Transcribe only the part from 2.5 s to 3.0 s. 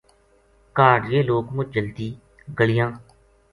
گلیاں